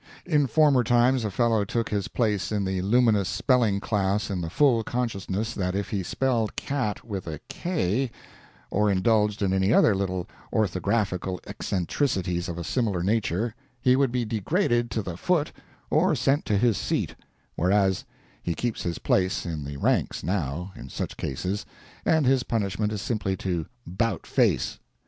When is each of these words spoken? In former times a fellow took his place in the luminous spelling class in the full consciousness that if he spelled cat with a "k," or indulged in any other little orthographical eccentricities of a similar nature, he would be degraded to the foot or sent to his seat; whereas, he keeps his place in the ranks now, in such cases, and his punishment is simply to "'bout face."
In 0.25 0.47
former 0.47 0.83
times 0.83 1.23
a 1.23 1.29
fellow 1.29 1.63
took 1.63 1.89
his 1.89 2.07
place 2.07 2.51
in 2.51 2.65
the 2.65 2.81
luminous 2.81 3.29
spelling 3.29 3.79
class 3.79 4.31
in 4.31 4.41
the 4.41 4.49
full 4.49 4.83
consciousness 4.83 5.53
that 5.53 5.75
if 5.75 5.91
he 5.91 6.01
spelled 6.01 6.55
cat 6.55 7.05
with 7.05 7.27
a 7.27 7.39
"k," 7.49 8.09
or 8.71 8.89
indulged 8.89 9.43
in 9.43 9.53
any 9.53 9.71
other 9.71 9.93
little 9.93 10.27
orthographical 10.51 11.37
eccentricities 11.45 12.49
of 12.49 12.57
a 12.57 12.63
similar 12.63 13.03
nature, 13.03 13.53
he 13.79 13.95
would 13.95 14.11
be 14.11 14.25
degraded 14.25 14.89
to 14.89 15.03
the 15.03 15.17
foot 15.17 15.51
or 15.91 16.15
sent 16.15 16.45
to 16.45 16.57
his 16.57 16.79
seat; 16.79 17.13
whereas, 17.55 18.03
he 18.41 18.55
keeps 18.55 18.81
his 18.81 18.97
place 18.97 19.45
in 19.45 19.63
the 19.65 19.77
ranks 19.77 20.23
now, 20.23 20.71
in 20.75 20.89
such 20.89 21.15
cases, 21.15 21.63
and 22.07 22.25
his 22.25 22.41
punishment 22.41 22.91
is 22.91 23.03
simply 23.03 23.37
to 23.37 23.67
"'bout 23.85 24.25
face." 24.25 24.79